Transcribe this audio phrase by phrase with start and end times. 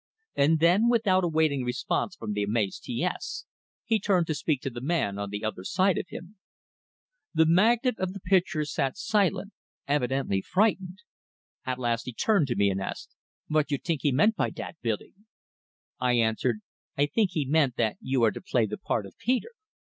[0.35, 3.45] And then, without awaiting response from the amazed T S,
[3.85, 6.37] he turned to speak to the man on the other side of him.
[7.35, 9.53] The magnate of the pictures sat silent,
[9.87, 11.03] evidently frightened.
[11.67, 13.13] At last he turned to me and asked,
[13.47, 15.13] "Vot you tink he meant by dat, Billy?"
[15.99, 16.61] I answered:
[16.97, 19.51] "I think he meant that you are to play the part of Peter."